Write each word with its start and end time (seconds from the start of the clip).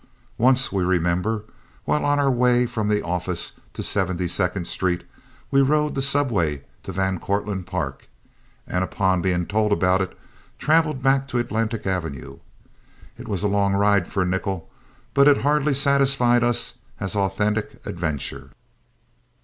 Once, 0.39 0.71
we 0.71 0.83
remember, 0.83 1.43
while 1.85 2.03
on 2.03 2.17
our 2.17 2.31
way 2.31 2.65
from 2.65 2.87
the 2.87 3.03
office 3.03 3.51
to 3.71 3.83
Seventy 3.83 4.27
second 4.27 4.65
Street, 4.65 5.03
we 5.51 5.61
rode 5.61 5.89
in 5.89 5.93
the 5.93 6.01
subway 6.01 6.63
to 6.81 6.91
Van 6.91 7.19
Cortlandt 7.19 7.67
Park 7.67 8.07
and, 8.65 8.83
upon 8.83 9.21
being 9.21 9.45
told 9.45 9.71
about 9.71 10.01
it, 10.01 10.17
traveled 10.57 11.03
back 11.03 11.27
to 11.27 11.37
Atlantic 11.37 11.85
Avenue. 11.85 12.39
It 13.19 13.27
was 13.27 13.43
a 13.43 13.47
long 13.47 13.75
ride 13.75 14.07
for 14.07 14.23
a 14.23 14.25
nickel, 14.25 14.67
but 15.13 15.27
it 15.27 15.37
hardly 15.41 15.75
satisfied 15.75 16.43
us 16.43 16.79
as 16.99 17.15
authentic 17.15 17.79
adventure. 17.85 18.49